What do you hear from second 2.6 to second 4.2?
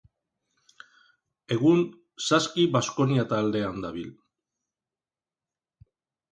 Baskonia taldean dabil.